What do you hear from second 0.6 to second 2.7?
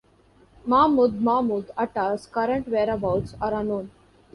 Mahmoud Mahmoud Atta's current